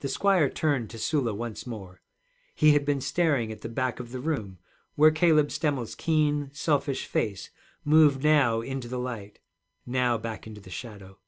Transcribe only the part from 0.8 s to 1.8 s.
to Sula once